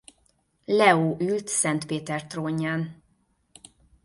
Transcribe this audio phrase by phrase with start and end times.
[0.65, 3.03] Leó ült Szent Péter trónján.